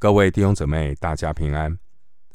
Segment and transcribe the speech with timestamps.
[0.00, 1.76] 各位弟兄姊妹，大家平安！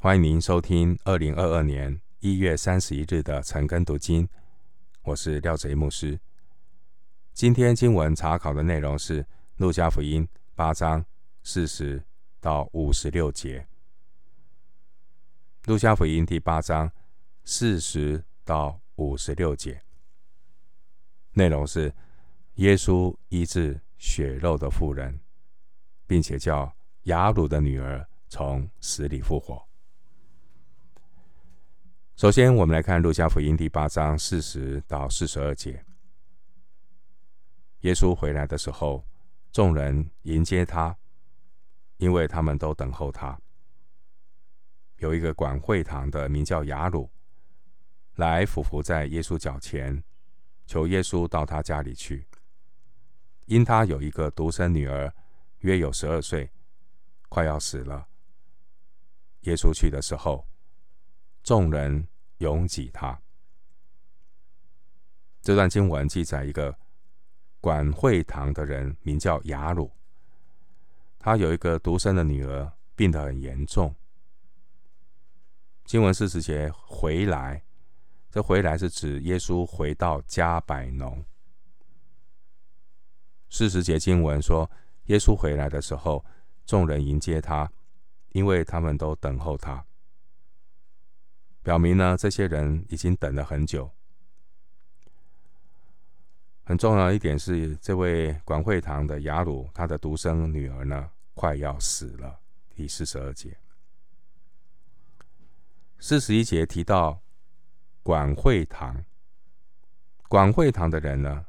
[0.01, 4.27] 欢迎您收听二零二二年一月三十一日的晨更读经。
[5.03, 6.19] 我是廖贼牧师。
[7.31, 9.23] 今天经文查考的内容是
[9.55, 11.05] 《路加福音》八章
[11.41, 12.03] 四十
[12.41, 13.65] 到五十六节。
[15.71, 16.91] 《路加福音》第八章
[17.45, 19.81] 四十到五十六节，
[21.31, 21.95] 内容是
[22.55, 25.17] 耶稣医治血肉的妇人，
[26.05, 26.75] 并且叫。
[27.03, 29.61] 雅鲁的女儿从死里复活。
[32.15, 35.83] 首先，我们来看路加福音第八章四十到四十二节。
[37.81, 39.05] 耶稣回来的时候，
[39.51, 40.95] 众人迎接他，
[41.97, 43.37] 因为他们都等候他。
[44.99, 47.09] 有一个管会堂的，名叫雅鲁，
[48.15, 50.01] 来俯伏在耶稣脚前，
[50.65, 52.25] 求耶稣到他家里去，
[53.47, 55.13] 因他有一个独生女儿，
[55.59, 56.49] 约有十二岁。
[57.33, 58.07] 快要死了。
[59.41, 60.47] 耶稣去的时候，
[61.41, 63.19] 众人拥挤他。
[65.41, 66.77] 这段经文记载一个
[67.59, 69.91] 管会堂的人，名叫雅鲁。
[71.17, 73.95] 他有一个独生的女儿，病得很严重。
[75.85, 77.63] 经文四十节回来，
[78.29, 81.25] 这回来是指耶稣回到迦百农。
[83.49, 84.69] 四十节经文说，
[85.05, 86.23] 耶稣回来的时候。
[86.65, 87.71] 众人迎接他，
[88.29, 89.85] 因为他们都等候他。
[91.61, 93.89] 表明呢，这些人已经等了很久。
[96.65, 102.39] 很重要一点是，这位管会堂的雅鲁，他的独生女儿呢，快要死了。
[102.75, 103.57] 第四十二节，
[105.99, 107.21] 四十一节提到
[108.01, 109.03] 管会堂。
[110.27, 111.45] 管会堂的人呢，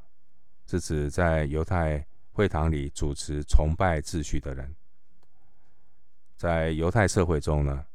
[0.66, 4.74] 是指在犹太会堂里主持崇拜秩序的人。
[6.36, 7.86] 在犹太社会中呢，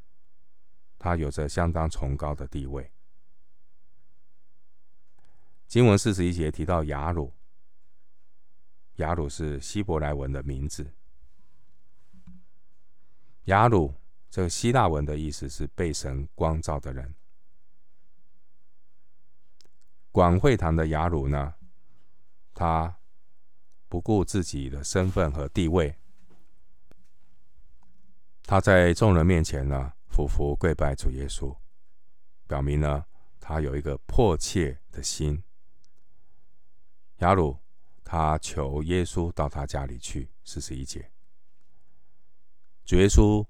[0.98, 2.92] 他有着相当崇高的地位。
[5.68, 7.34] 经文四十一节提到雅鲁，
[8.96, 10.94] 雅鲁是希伯来文的名字。
[13.44, 13.94] 雅鲁
[14.30, 17.14] 这个希腊文的意思是被神光照的人。
[20.12, 21.54] 广会堂的雅鲁呢，
[22.54, 22.98] 他
[23.88, 25.96] 不顾自己的身份和地位。
[28.50, 31.56] 他在众人面前呢，俯伏跪拜主耶稣，
[32.48, 33.06] 表明呢，
[33.40, 35.44] 他有一个迫切的心。
[37.18, 37.60] 雅鲁
[38.04, 41.12] 他求耶稣到他家里去，四十一节。
[42.86, 43.46] 主耶稣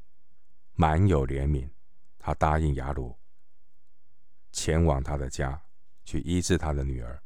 [0.73, 1.69] 满有怜悯，
[2.17, 3.17] 他答应雅鲁
[4.51, 5.63] 前往他的家
[6.03, 7.23] 去医治他的女儿。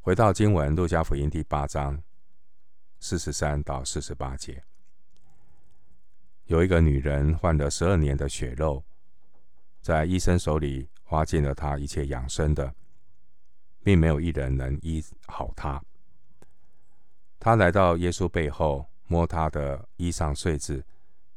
[0.00, 2.02] 回到经文，路加福音第八章
[2.98, 4.64] 四十三到四十八节。
[6.52, 8.84] 有一个女人患了十二年的血肉，
[9.80, 12.74] 在医生手里花尽了她一切养生的，
[13.82, 15.82] 并没有一人能医好她。
[17.40, 20.84] 她来到耶稣背后，摸他的衣裳繸子，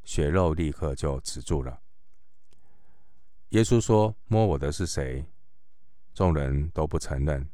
[0.04, 1.80] 血肉立刻就止住了。
[3.52, 5.26] 耶稣说：“摸我的是谁？”
[6.14, 7.50] 众人都不承认。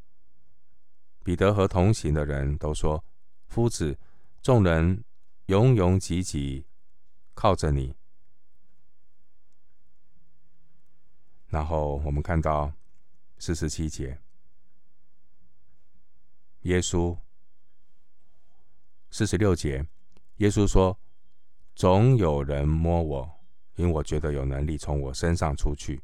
[1.23, 3.05] 彼得和同行的人都说
[3.45, 3.95] ：“夫子，
[4.41, 5.03] 众人
[5.45, 6.65] 拥拥挤挤。”
[7.41, 7.91] 靠着你，
[11.47, 12.71] 然后我们看到
[13.39, 14.15] 四十七节，
[16.61, 17.17] 耶稣
[19.09, 19.83] 四十六节，
[20.37, 20.95] 耶稣说
[21.73, 23.39] ：“总有人摸我，
[23.73, 25.99] 因为我觉得有能力从我身上出去。”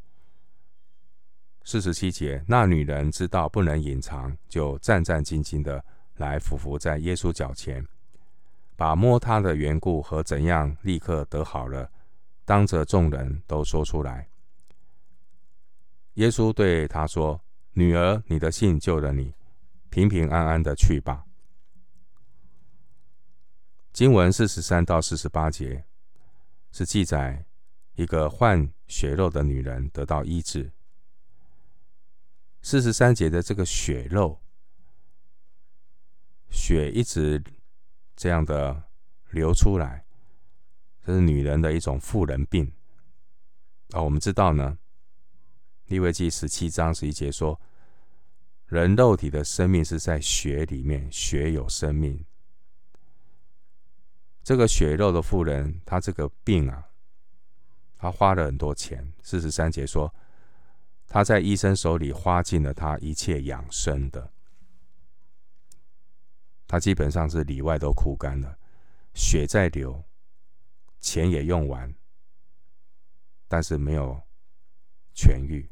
[1.64, 7.88] 四十七节，那女人知道不能隐藏，就战战兢兢的来俯伏在耶稣脚前。
[8.78, 11.92] 把摸他的缘故和怎样立刻得好了，
[12.46, 14.30] 当着众人都说出来。
[16.14, 17.42] 耶稣对他说
[17.74, 19.34] ：“女儿，你的信救了你，
[19.90, 21.26] 平平安安的去吧。”
[23.92, 25.84] 经文四十三到四十八节
[26.72, 27.48] 是记载
[27.96, 30.72] 一个患血肉的女人得到医治。
[32.62, 34.40] 四十三节的这个血肉，
[36.52, 37.44] 血一直。
[38.18, 38.84] 这样的
[39.30, 40.04] 流出来，
[41.06, 42.74] 这是女人的一种妇人病。
[43.92, 44.80] 啊，我们知道呢，
[45.86, 47.62] 利未记十七章十一节说，
[48.66, 52.26] 人肉体的生命是在血里面，血有生命。
[54.44, 56.90] 这个血肉的妇人，她这个病啊，
[58.00, 59.14] 她花了很多钱。
[59.22, 60.14] 四十三节说，
[61.08, 64.34] 她在医生手里花尽了她一切养生的。
[66.68, 68.60] 他基本上是里外都枯干了，
[69.14, 70.04] 血在流，
[71.00, 71.96] 钱也用完，
[73.48, 74.22] 但是没有
[75.16, 75.70] 痊愈。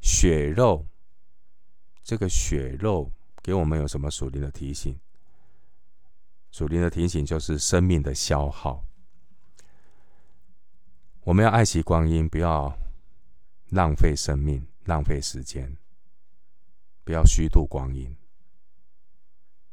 [0.00, 0.86] 血肉，
[2.02, 3.12] 这个血肉
[3.42, 4.98] 给我们有什么属灵的提醒？
[6.50, 8.82] 属灵的提醒就是生命的消耗。
[11.24, 12.74] 我们要爱惜光阴，不要
[13.68, 15.76] 浪费生命、浪费时间，
[17.04, 18.16] 不要虚度光阴。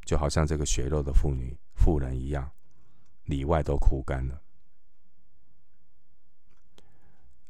[0.05, 2.49] 就好像这个血肉的妇女、妇人一样，
[3.23, 4.39] 里外都枯干了。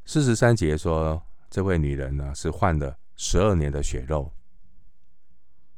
[0.06, 4.32] 四十三节说，这位女人呢是患了十二年的血肉，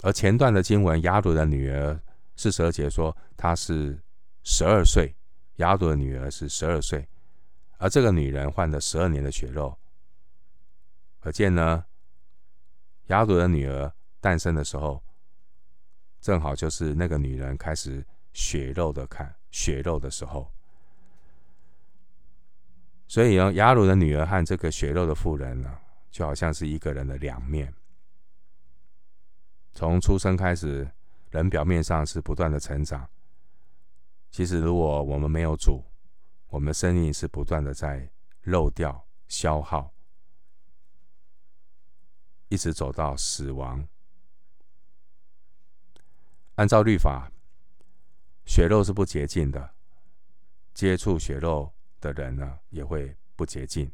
[0.02, 2.00] 而前段的经文雅鲁的女儿
[2.36, 4.00] 四十二节说她是
[4.44, 5.12] 十二岁，
[5.56, 7.08] 雅鲁的女儿是十二岁，
[7.78, 9.76] 而这个女人患了十二年的血肉，
[11.18, 11.84] 可见呢，
[13.06, 15.02] 雅鲁的女儿诞生的时候。
[16.20, 20.50] 正好就是那个女人开始血肉的看血肉的时候，
[23.06, 25.78] 所以呢，雅鲁的女儿和这个血肉的妇人呢，
[26.10, 27.72] 就好像是一个人的两面。
[29.72, 30.90] 从出生开始，
[31.30, 33.08] 人表面上是不断的成长，
[34.30, 35.84] 其实如果我们没有主，
[36.48, 38.10] 我们的生命是不断的在
[38.42, 39.92] 漏掉、消耗，
[42.48, 43.86] 一直走到死亡。
[46.58, 47.30] 按照律法，
[48.44, 49.74] 血肉是不洁净的，
[50.74, 53.88] 接触血肉的人呢，也会不洁净。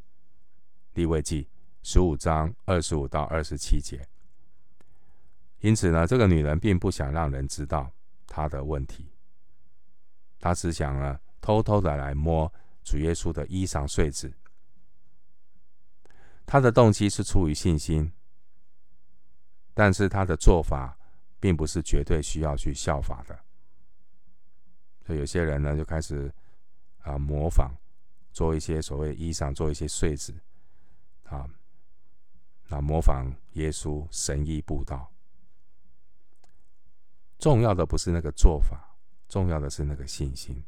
[0.95, 1.47] 利未记
[1.83, 4.03] 十五章二十五到二十七节。
[5.59, 7.91] 因此呢，这个女人并不想让人知道
[8.25, 9.11] 她的问题，
[10.39, 12.51] 她只想呢，偷偷的来摸
[12.83, 14.33] 主耶稣的衣裳繸子。
[16.47, 18.11] 她的动机是出于信心，
[19.75, 20.94] 但是她的做法。
[21.45, 23.39] 并不是绝对需要去效法的，
[25.05, 26.33] 所以有些人呢就开始
[27.03, 27.71] 啊模仿，
[28.31, 30.33] 做一些所谓衣裳，做一些繸子，
[31.25, 31.47] 啊，
[32.67, 35.13] 那模仿耶稣神医布道。
[37.37, 38.97] 重要的不是那个做法，
[39.29, 40.63] 重要的是那个信心。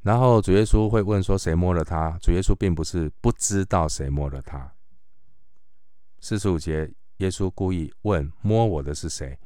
[0.00, 4.72] 然后主耶稣会问说：“谁摸了他？”主耶稣并不是不知道谁摸了他。
[6.18, 6.90] 四十五节。
[7.18, 9.38] 耶稣故意问：“摸我的是谁？”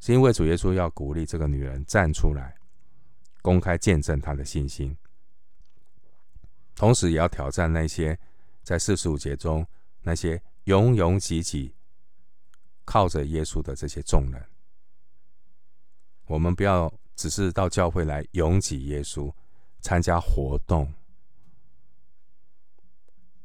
[0.00, 2.56] 是因为主耶稣要鼓励这个女人站出来，
[3.42, 4.96] 公开见证她的信心，
[6.74, 8.18] 同时也要挑战那些
[8.62, 9.66] 在四十五节中
[10.02, 11.74] 那些拥拥挤挤
[12.86, 14.42] 靠着耶稣的这些众人。
[16.26, 19.30] 我们不要只是到教会来拥挤耶稣，
[19.80, 20.90] 参加活动。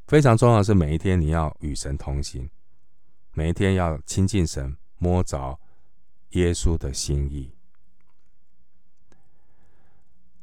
[0.08, 2.50] 非常重要的是，每一天你要与神同行。
[3.38, 5.60] 每一天要亲近神，摸着
[6.30, 7.52] 耶稣的心意。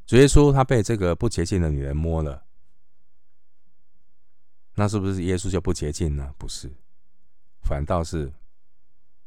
[0.04, 2.44] 主耶稣他被这个不洁净的女人摸了，
[4.74, 6.34] 那是不是耶稣就不洁净呢？
[6.36, 6.70] 不是，
[7.62, 8.30] 反倒是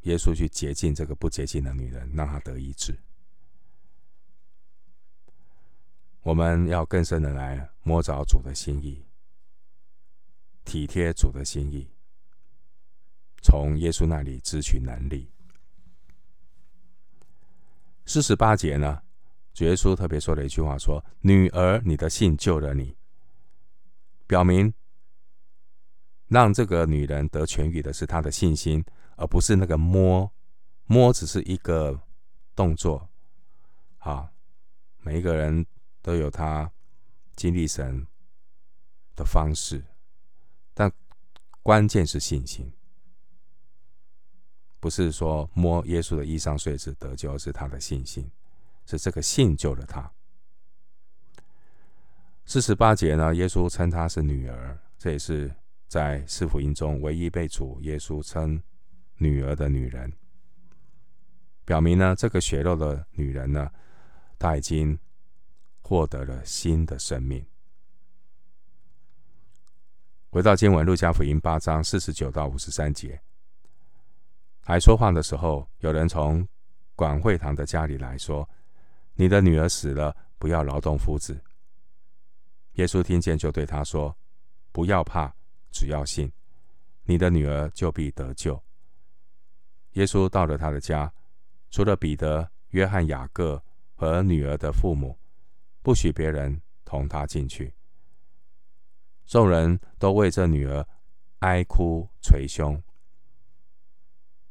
[0.02, 2.96] 耶稣去洁净这个不洁净的女人，让她得医治。
[6.22, 9.04] 我们要更深的来摸着主的心意，
[10.64, 11.88] 体贴主的心意。
[13.42, 15.30] 从耶稣那里支取能力。
[18.04, 19.02] 四十八节呢，
[19.52, 22.96] 主耶稣特别说了一句话，说：“女儿，你的信救了你。”
[24.26, 24.72] 表明
[26.28, 28.84] 让这个女人得痊愈的是她的信心，
[29.16, 30.32] 而不是那个摸，
[30.84, 32.00] 摸只是一个
[32.54, 33.08] 动作。
[33.98, 34.30] 啊，
[34.98, 35.66] 每一个人
[36.00, 36.70] 都有他
[37.34, 38.06] 经历神
[39.16, 39.84] 的方式，
[40.74, 40.92] 但
[41.60, 42.72] 关键是信心。
[44.86, 48.30] 不是说摸耶稣的衣裳碎纸得救，是他的信心，
[48.84, 50.08] 是这个信救了他。
[52.44, 55.52] 四十八节呢，耶稣称她是女儿，这也是
[55.88, 58.62] 在四福音中唯一被主耶稣称
[59.16, 60.12] 女儿的女人，
[61.64, 63.68] 表明呢，这个血肉的女人呢，
[64.38, 64.96] 她已经
[65.80, 67.44] 获得了新的生命。
[70.30, 73.20] 回到经文，路加福音八章四十九到五十三节。
[74.68, 76.44] 还说话的时候，有人从
[76.96, 78.46] 管会堂的家里来说
[79.14, 81.40] ：“你的女儿死了，不要劳动夫子。”
[82.74, 84.12] 耶稣听见，就对他说
[84.72, 85.32] ：“不要怕，
[85.70, 86.32] 只要信，
[87.04, 88.60] 你的女儿就必得救。”
[89.94, 91.12] 耶稣到了他的家，
[91.70, 93.62] 除了彼得、约翰、雅各
[93.94, 95.16] 和女儿的父母，
[95.80, 97.72] 不许别人同他进去。
[99.26, 100.84] 众人都为这女儿
[101.38, 102.82] 哀哭捶胸。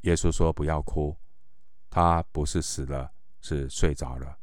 [0.06, 1.18] 耶稣说：“不要哭，
[1.90, 4.38] 他不是死了，是睡着了。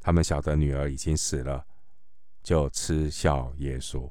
[0.00, 1.66] 他们晓得女儿已经死了，
[2.42, 4.10] 就嗤笑耶稣。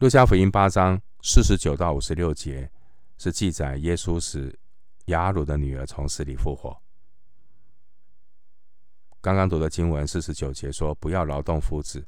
[0.00, 2.70] 路加福音八章四十九到五十六节
[3.16, 4.58] 是记载耶稣使
[5.06, 6.78] 雅鲁的女儿从死里复活。
[9.22, 12.06] 刚刚读的经文四十九节说：“不要劳动夫子。”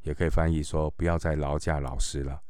[0.00, 2.42] 也可以翻译说：“不要再劳驾老师了。”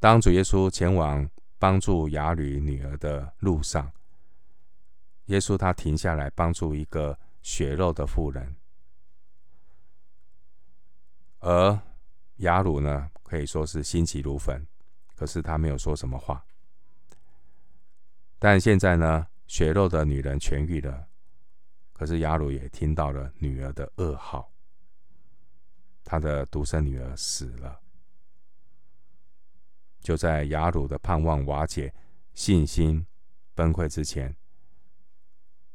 [0.00, 1.28] 当主耶稣前往
[1.58, 3.92] 帮助雅吕女儿的路上，
[5.26, 8.56] 耶稣他停下来帮助一个血肉的妇人，
[11.40, 11.78] 而
[12.36, 14.66] 雅鲁呢，可以说是心急如焚，
[15.14, 16.42] 可是他没有说什么话。
[18.38, 21.08] 但现在呢，血肉的女人痊愈了，
[21.92, 24.50] 可是雅鲁也听到了女儿的噩耗，
[26.02, 27.78] 她的独生女儿死了。
[30.00, 31.94] 就在雅鲁的盼望瓦解、
[32.32, 33.06] 信心
[33.54, 34.34] 崩溃之前，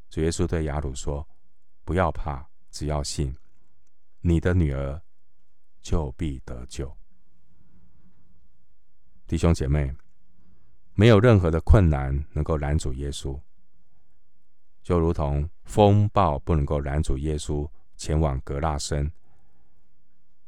[0.09, 1.27] 主耶稣对雅鲁说
[1.85, 3.35] ：“不要怕，只要信，
[4.21, 5.01] 你的女儿
[5.81, 6.95] 就必得救。”
[9.27, 9.93] 弟兄姐妹，
[10.93, 13.39] 没有任何的困难能够拦阻耶稣。
[14.83, 19.11] 就如同风暴不能够拦阻耶稣前往格拉森，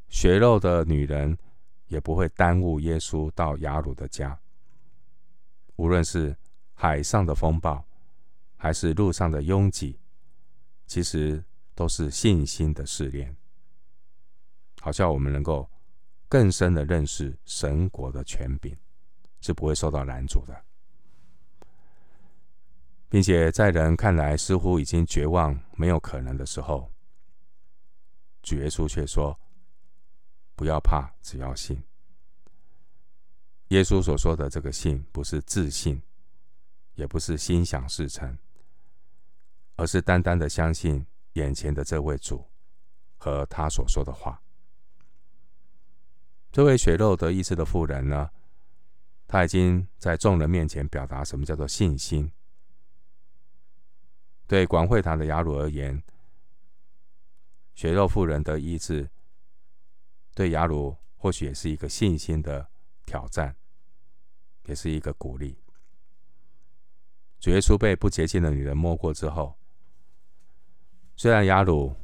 [0.09, 1.35] 血肉的女人
[1.87, 4.39] 也不会耽误耶稣到雅鲁的家。
[5.75, 6.35] 无论是
[6.73, 7.83] 海上的风暴，
[8.55, 9.99] 还是路上的拥挤，
[10.85, 11.43] 其实
[11.75, 13.35] 都是信心的试炼，
[14.81, 15.69] 好像我们能够
[16.27, 18.75] 更深的认识神国的权柄，
[19.39, 20.63] 是不会受到拦阻的。
[23.09, 26.91] 并且在人看来似乎已经绝望、没有可能的时候，
[28.43, 29.39] 主耶稣却说
[30.57, 31.81] ：“不要怕，只要信。”
[33.69, 36.01] 耶稣所说的这个信，不是自信，
[36.95, 38.37] 也不是心想事成，
[39.75, 42.45] 而是单单的相信眼前的这位主
[43.17, 44.41] 和他所说的话。
[46.51, 48.31] 这位血肉得医治的妇人呢，
[49.27, 52.31] 他已经在众人面前表达什么叫做信心。
[54.47, 56.01] 对广会堂的雅鲁而言，
[57.75, 59.09] 血肉妇人得医治，
[60.37, 62.69] 对雅鲁或许也是一个信心的
[63.07, 63.55] 挑战，
[64.65, 65.57] 也是一个鼓励。
[67.39, 69.57] 主耶稣被不洁净的女人摸过之后，
[71.15, 71.95] 虽然雅鲁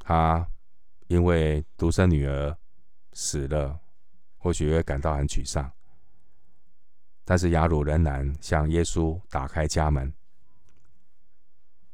[0.00, 0.44] 他
[1.06, 2.58] 因为独生女儿
[3.12, 3.78] 死了，
[4.36, 5.70] 或许会感到很沮丧，
[7.24, 10.12] 但是雅鲁仍然向耶稣打开家门。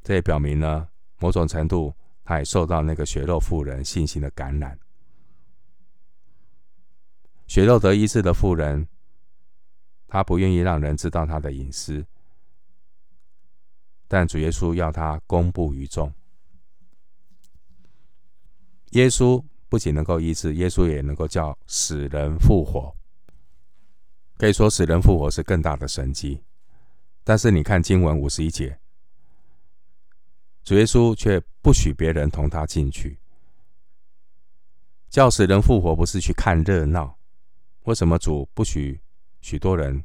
[0.02, 0.88] 这也表明呢，
[1.18, 4.78] 某种程度，他也受到那个血肉妇人信心的感染。
[7.52, 8.88] 血肉得医治的妇人，
[10.08, 12.02] 他不愿意让人知道他的隐私，
[14.08, 16.10] 但主耶稣要他公布于众。
[18.92, 22.96] 耶稣不仅能够医治，耶稣也能够叫死人复活。
[24.38, 26.42] 可以说，死人复活是更大的神迹。
[27.22, 28.78] 但是，你看经文五十一节。
[30.64, 33.18] 主耶稣却不许别人同他进去。
[35.10, 37.18] 叫死人复活不是去看热闹，
[37.84, 39.00] 为什么主不许
[39.40, 40.04] 许多人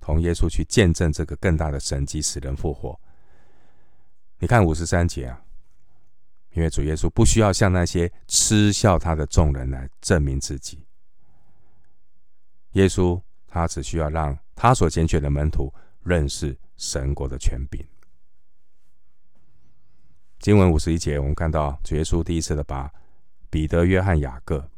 [0.00, 2.98] 同耶稣去见证这个更大的神迹——使人复活？
[4.38, 5.44] 你看五十三节啊，
[6.52, 10.86] 因为主耶稣不需要向那些嗤笑他的众人来证明自己。
[12.72, 17.84] 耶稣他只需要让他所拣选的门徒认识神国的权柄。
[20.38, 22.90] 经文五十一节，我们看到主耶稣第一次的把
[23.50, 24.70] 彼得、约翰、雅各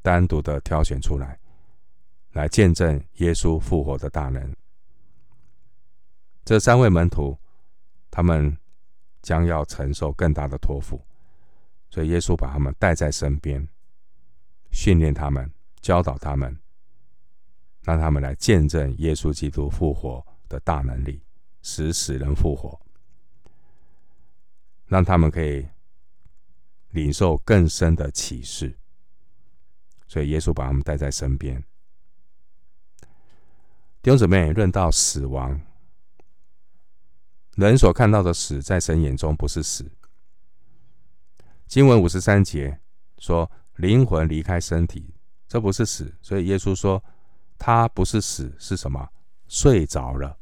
[0.00, 1.38] 单独的挑选出来，
[2.32, 4.54] 来见证耶稣复活的大能。
[6.44, 7.36] 这三位门徒，
[8.10, 8.56] 他们
[9.22, 11.00] 将要承受更大的托付，
[11.90, 13.68] 所以耶稣把他们带在身边，
[14.70, 16.58] 训练他们，教导他们，
[17.82, 21.22] 让他们来见证耶稣基督复活的大能力，
[21.62, 22.80] 使死人复活。
[24.86, 25.64] 让他们可以
[26.90, 28.76] 领受更深的启示，
[30.08, 31.62] 所以耶稣把他们带在身边。
[34.02, 35.60] 弟兄姊妹，论到死亡，
[37.56, 39.90] 人所看到的死，在神眼中不是死。
[41.66, 42.80] 经文五十三节
[43.18, 45.14] 说，灵魂离开身体，
[45.46, 46.14] 这不是死。
[46.22, 47.02] 所以耶稣说，
[47.58, 49.08] 他不是死，是什么？
[49.48, 50.38] 睡着了。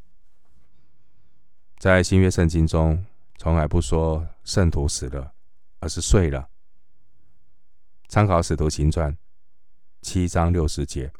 [1.79, 3.05] 在新约圣经中。
[3.41, 5.33] 从来不说圣徒死了，
[5.79, 6.49] 而是睡了。
[8.09, 9.13] 参考《使徒行传》
[10.03, 11.13] 七章六十节，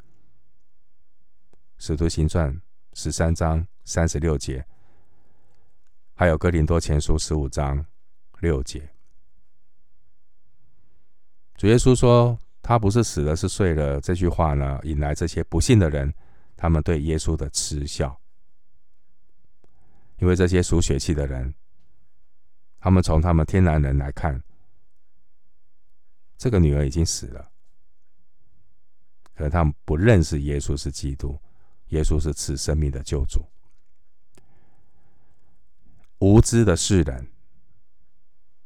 [1.79, 2.61] 使徒行传
[2.93, 4.65] 十三章三十六节，
[6.13, 7.83] 还有哥林多前书十五章
[8.41, 8.87] 六节。
[11.55, 16.13] 主耶稣说：“他不是死了，是睡了。”这句话呢，引来这些不信的人，
[16.57, 18.19] 他们对耶稣的嗤笑。
[20.17, 21.53] 因为这些属血气的人，
[22.81, 24.43] 他们从他们天然人来看，
[26.37, 27.49] 这个女儿已经死了，
[29.33, 31.39] 可他们不认识耶稣是基督，
[31.89, 33.45] 耶稣是赐生命的救主。
[36.19, 37.27] 无知的世人，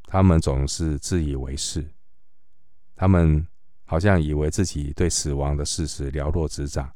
[0.06, 1.88] 他们总是自以为是。
[2.96, 3.46] 他们
[3.86, 6.92] 好像以为自己对死亡的事实了若指掌，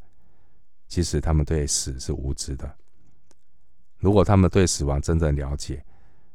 [0.87, 2.75] 其实他们对死是无知的。
[3.97, 5.83] 如果他们对死亡真正了解，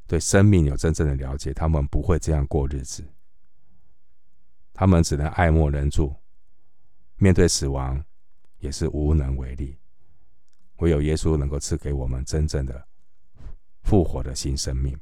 [0.06, 3.04] 对生命有真正的了解，他们不会这样过日子。
[4.74, 6.14] 他们只能爱莫能助，
[7.16, 8.02] 面对死亡
[8.58, 9.76] 也是无能为力。
[10.82, 12.84] 唯有耶稣能够赐给我们真正的
[13.84, 14.98] 复活的新生命。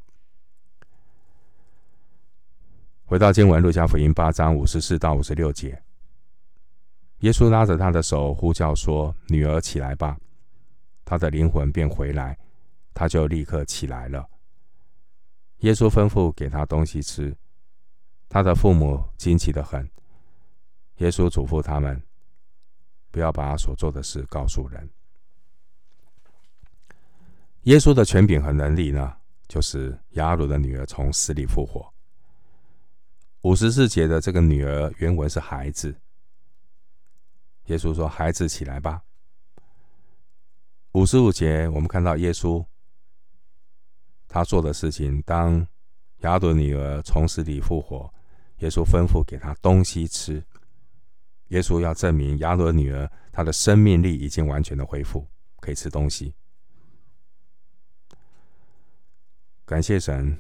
[3.07, 5.83] 回到经文，路加福音八章五十四到五十六节，
[7.21, 10.19] 耶稣拉着他的手呼叫说：“女儿起来吧！”
[11.03, 12.39] 他的灵魂便回来，
[12.93, 14.29] 他就立刻起来了。
[15.61, 17.35] 耶稣吩咐给他东西吃，
[18.29, 19.89] 他的父母惊奇的很。
[20.99, 22.03] 耶稣嘱咐他们，
[23.11, 24.87] 不要把他所做的事告诉人。
[27.65, 29.15] 耶稣的权柄和能力呢，
[29.47, 31.93] 就是雅鲁的女儿从死里复活。
[33.43, 35.95] 五十四节的这个女儿原文是孩子。
[37.67, 39.03] 耶稣说：“孩子起来吧。”
[40.93, 42.65] 五十五节我们看到耶稣
[44.27, 45.23] 他做的事情。
[45.23, 45.67] 当
[46.19, 48.13] 雅鲁女儿从死里复活，
[48.59, 50.43] 耶稣吩咐给她东西吃。
[51.49, 55.27] 耶稣要证明雅鲁女儿她的生命力已经完全的恢复，
[55.61, 56.35] 可以吃东西。
[59.71, 60.37] 感谢神。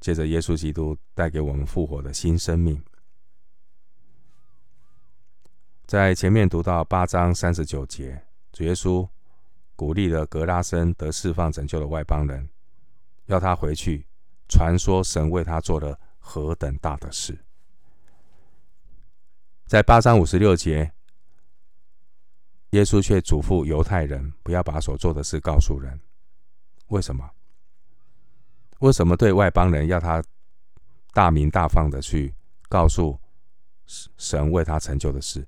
[0.00, 2.82] 借着耶稣基督带给我们复活的新生命，
[5.86, 9.08] 在前面读到八章三十九节，主耶稣
[9.76, 12.48] 鼓励了格拉森得释放拯救的外邦人，
[13.26, 14.04] 要他回去
[14.48, 17.44] 传说神为他做了何等大的事。
[19.66, 20.92] 在八章五十六节，
[22.70, 26.00] 耶稣却嘱咐犹太人不要把所做的事告诉人，
[26.88, 27.30] 为什么？
[28.84, 30.22] 为什么对外邦人要他
[31.14, 32.34] 大明大放的去
[32.68, 33.18] 告诉
[33.86, 35.46] 神为他成就的事？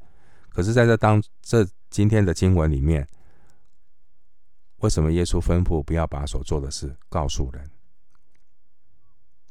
[0.48, 3.06] 可是在这当这今天的经文里面，
[4.78, 7.70] 为什么耶稣吩咐不要把所做的事告诉人？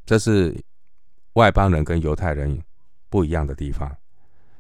[0.04, 0.60] 这是
[1.34, 2.60] 外邦人跟犹太人
[3.08, 3.96] 不一样的地方，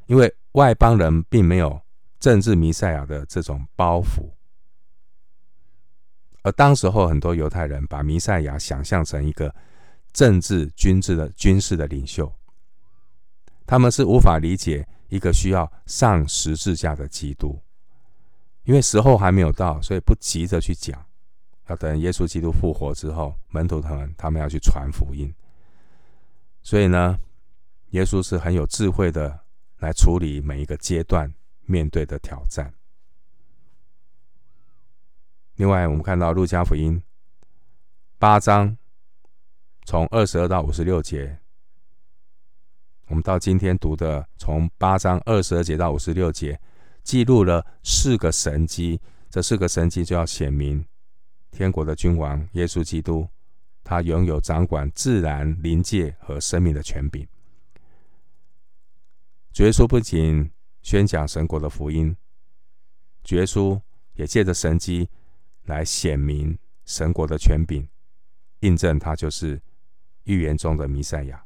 [0.05, 1.81] 因为外邦人并没有
[2.19, 4.29] 政治弥赛亚的这种包袱。
[6.45, 9.51] 而当时候，很多犹太人把弥赛亚想象成一个
[10.13, 12.31] 政治、军事的军事的领袖，
[13.65, 17.59] 他们是无法理解一个需要上十字架的基督，
[18.63, 21.03] 因为时候还没有到，所以不急着去讲，
[21.65, 25.33] 要等耶稣基督复活之后，门徒他们他们要去传福音。
[26.61, 27.17] 所以呢，
[27.89, 29.39] 耶稣是很有智慧的
[29.79, 32.71] 来处理每一个阶段面对的挑战。
[35.55, 37.01] 另外，我们看到路加福音
[38.19, 38.75] 八章
[39.85, 41.39] 从二十二到五十六节，
[43.07, 46.59] 我们到今天读的从八章二十二节到五十六节，
[47.03, 48.99] 记录了四个神迹。
[49.29, 50.85] 这四个神迹就要显明
[51.51, 53.27] 天国的君王耶稣基督，
[53.83, 57.25] 他拥有掌管自然、灵界和生命的权柄。
[59.53, 62.15] 主耶稣不仅宣讲神国的福音，
[63.23, 63.79] 主耶稣
[64.15, 65.09] 也借着神迹。
[65.65, 67.87] 来显明神国的权柄，
[68.61, 69.61] 印证他就是
[70.23, 71.45] 预言中的弥赛亚。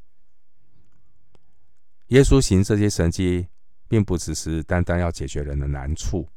[2.08, 3.46] 耶稣行这些神迹，
[3.88, 6.28] 并不只是单单要解决人的难处，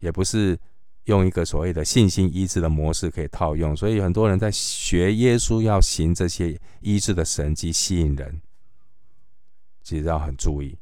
[0.00, 0.58] 也不是
[1.04, 3.76] 用一个所谓的信心医治的模式可以套用。
[3.76, 8.42] 所以很多人在学耶稣要行这些医治的神迹，吸引人，
[9.82, 10.76] 其实要很注意。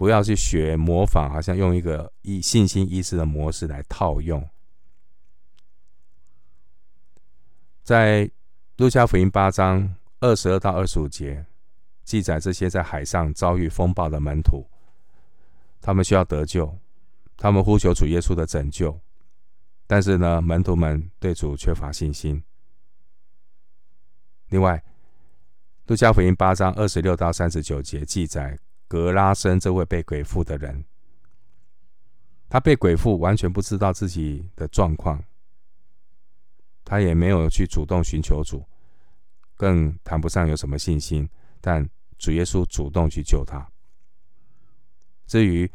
[0.00, 4.48] 不要去学模仿，好像用一个以信心意识的模式来套用。
[7.82, 8.30] 在
[8.78, 11.44] 路加福音八章二十二到二十五节
[12.02, 14.66] 记载，这些在海上遭遇风暴的门徒，
[15.82, 16.78] 他们需要得救，
[17.36, 18.98] 他们呼求主耶稣的拯救，
[19.86, 22.42] 但是呢，门徒们对主缺乏信心。
[24.48, 24.82] 另外，
[25.88, 28.58] 路加福音八章二十六到三十九节记载。
[28.90, 30.84] 格拉森这位被鬼附的人。
[32.48, 35.22] 他被鬼附，完全不知道自己的状况，
[36.84, 38.64] 他也没有去主动寻求主，
[39.54, 41.30] 更谈不上有什么信心。
[41.60, 43.64] 但主耶稣主动去救他。
[45.28, 45.70] 至于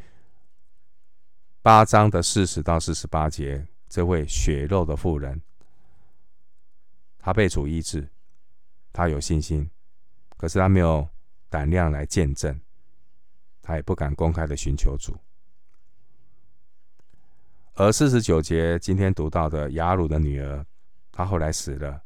[1.62, 5.42] 八章的四十到四十八节，这位血肉的妇人，
[7.18, 8.10] 他被主医治，
[8.92, 9.70] 他有信心，
[10.36, 11.08] 可是他没有
[11.48, 12.60] 胆量来见证，
[13.66, 15.18] 他也不敢公开的寻求主。
[17.74, 20.64] 而四十九节今天读到的雅鲁的女儿，
[21.12, 22.04] 她后来死了，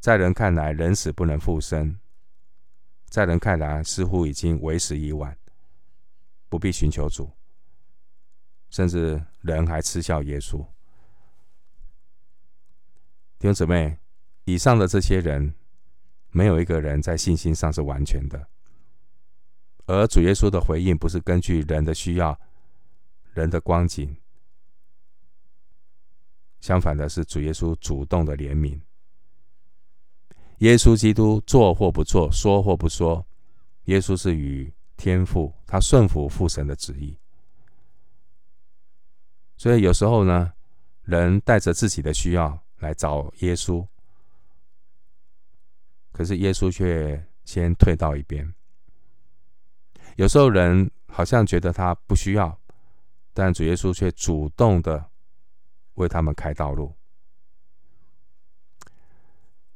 [0.00, 2.00] 在人看来人死不能复生，
[3.10, 5.36] 在人看来似乎已经为时已晚，
[6.48, 7.30] 不必寻求主，
[8.70, 10.66] 甚至人还嗤笑耶稣。
[13.38, 13.98] 弟兄姊妹，
[14.44, 15.54] 以上的这些人，
[16.30, 18.48] 没有一个人在信心上是完全的，
[19.86, 22.38] 而主耶稣的回应不是根据人的需要、
[23.34, 24.16] 人的光景。
[26.60, 28.80] 相反的是，主耶稣主动的怜悯。
[30.58, 33.26] 耶稣基督做或不做，说或不说，
[33.86, 37.18] 耶稣是与天父，他顺服父神的旨意。
[39.56, 40.52] 所以有时候呢，
[41.02, 43.84] 人带着自己的需要来找耶稣，
[46.12, 48.54] 可是耶稣却先退到一边。
[50.16, 52.58] 有时候人好像觉得他不需要，
[53.32, 55.10] 但主耶稣却主动的。
[55.96, 56.96] 为他们开道路。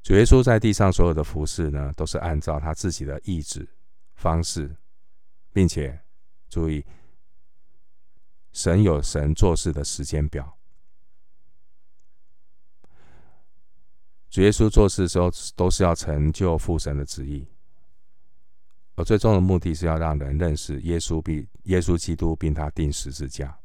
[0.03, 3.69] 主耶稣在地上所有的服事呢，都是按照他自己的意志
[4.15, 4.75] 方式，
[5.53, 6.01] 并且
[6.49, 6.83] 注意，
[8.51, 10.57] 神有神做事的时间表。
[14.31, 17.47] 主耶稣做事的时候，都是要成就父神的旨意，
[18.97, 23.59] 而最终的目的是要让人认识耶稣，并耶稣基督，并他钉十字架。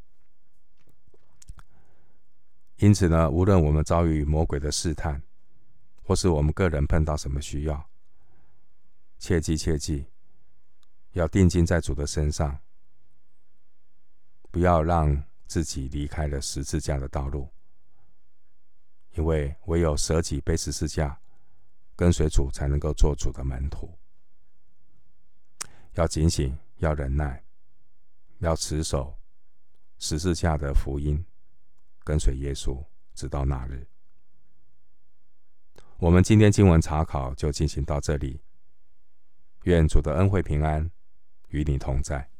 [2.77, 5.21] 因此呢，无论我们遭遇魔鬼的试探，
[6.03, 7.89] 或是我们个人碰到什么需要，
[9.19, 10.05] 切记切记，
[11.13, 12.59] 要定睛在主的身上，
[14.49, 17.47] 不要让自己离开了十字架的道路，
[19.13, 21.17] 因为唯有舍己背十字架，
[21.95, 23.97] 跟随主，才能够做主的门徒。
[25.93, 27.43] 要警醒，要忍耐，
[28.39, 29.17] 要持守
[29.97, 31.23] 十字架的福音。
[32.03, 33.87] 跟随耶稣，直到那日。
[35.97, 38.41] 我们今天经文查考就进行到这里。
[39.65, 40.89] 愿主的恩惠平安
[41.49, 42.30] 与你同在。